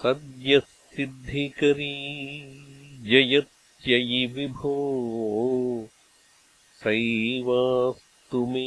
सद्यः 0.03 0.65
सिद्धिकरी 0.95 1.91
जयत्ययि 3.11 4.25
विभो 4.37 4.75
सैवास्तु 6.83 8.45
मे 8.55 8.63